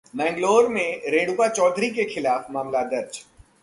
मैंगलोर 0.15 0.67
में 0.67 1.01
रेणुका 1.07 1.47
चौधरी 1.47 1.89
के 1.89 2.03
खिलाफ 2.05 2.47
मामला 2.51 2.81
दर्ज 2.85 3.23